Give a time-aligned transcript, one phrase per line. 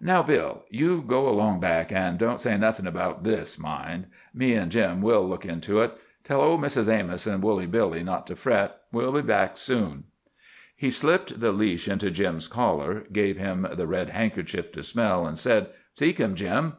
[0.00, 4.06] Now, Bill, you go along back, an' don't say nothin' about this, mind!
[4.34, 5.96] Me an' Jim, we'll look into it.
[6.24, 6.88] Tell old Mrs.
[6.92, 8.78] Amos and Woolly Billy not to fret.
[8.90, 10.02] We'll be back soon."
[10.74, 15.38] He slipped the leash into Jim's collar, gave him the red handkerchief to smell, and
[15.38, 16.72] said, "Seek him, Jim."